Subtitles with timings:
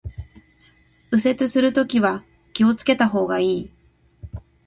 [1.11, 3.71] 右折するときは気を付けた方がいい